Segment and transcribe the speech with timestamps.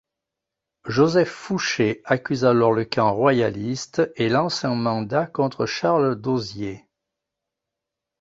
[0.87, 6.87] Joseph Fouché accuse alors le camp royaliste et lance un mandat contre Charles d'Hozier.